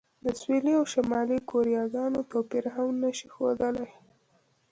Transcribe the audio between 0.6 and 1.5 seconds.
او شمالي